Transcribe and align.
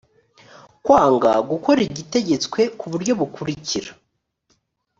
kwanga 0.83 1.31
gukora 1.49 1.79
igitegetswe 1.89 2.59
ku 2.79 2.85
buryo 2.91 3.13
bukurikira 3.19 3.91